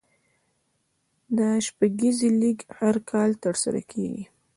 د 1.37 1.39
شپږیزې 1.65 2.29
لیګ 2.41 2.59
هر 2.77 2.95
کال 3.11 3.29
ترسره 3.43 3.81
کیږي. 3.91 4.23